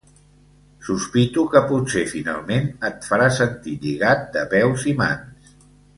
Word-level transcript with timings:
Sospito 0.85 1.43
que 1.55 1.61
potser 1.71 2.03
finalment 2.15 2.65
et 2.91 3.07
farà 3.11 3.27
sentir 3.37 3.77
lligat 3.85 4.29
de 4.39 4.47
peus 4.55 4.87
i 4.95 4.99
mans. 5.03 5.53